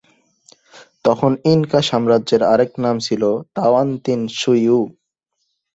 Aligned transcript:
তখন 1.05 1.31
ইনকা 1.45 1.79
সাম্রাজ্যের 1.89 2.41
আরেক 2.43 2.71
নাম 2.83 2.95
ছিল 2.99 3.23
তাওয়ান্তিনসুইয়ু। 3.55 4.79